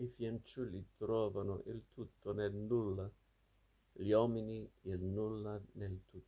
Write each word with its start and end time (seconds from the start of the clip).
I 0.00 0.06
fanciulli 0.06 0.84
trovano 0.96 1.62
il 1.66 1.82
tutto 1.92 2.32
nel 2.32 2.52
nulla, 2.52 3.10
gli 3.92 4.12
uomini 4.12 4.70
il 4.82 5.00
nulla 5.00 5.60
nel 5.72 5.98
tutto. 6.08 6.27